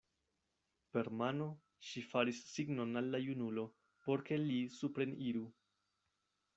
Per 0.95 1.09
mano 1.19 1.49
ŝi 1.89 2.03
faris 2.13 2.39
signon 2.55 3.03
al 3.03 3.13
la 3.17 3.23
junulo, 3.29 3.69
por 4.07 4.27
ke 4.31 4.43
li 4.49 4.61
supreniru. 4.81 5.47